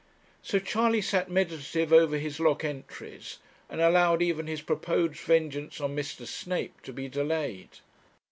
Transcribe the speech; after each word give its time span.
So 0.41 0.57
Charley 0.57 0.99
sat 1.03 1.29
meditative 1.29 1.93
over 1.93 2.17
his 2.17 2.39
lock 2.39 2.63
entries, 2.63 3.37
and 3.69 3.79
allowed 3.79 4.23
even 4.23 4.47
his 4.47 4.63
proposed 4.63 5.17
vengeance 5.19 5.79
on 5.79 5.95
Mr. 5.95 6.25
Snape 6.25 6.81
to 6.81 6.91
be 6.91 7.07
delayed. 7.07 7.69